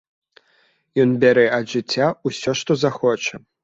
[1.03, 3.35] Ён бярэ ад жыцця ўсё, што захоча.